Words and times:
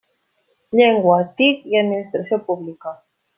Llengua, 0.79 1.17
TIC 1.41 1.67
i 1.75 1.79
administració 1.83 2.41
pública. 2.49 2.97